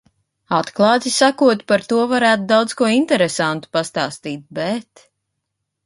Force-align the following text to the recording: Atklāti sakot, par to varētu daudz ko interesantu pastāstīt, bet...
Atklāti 0.59 1.11
sakot, 1.17 1.61
par 1.73 1.85
to 1.93 2.01
varētu 2.13 2.49
daudz 2.55 2.75
ko 2.83 2.91
interesantu 2.97 3.73
pastāstīt, 3.79 4.47
bet... 4.63 5.11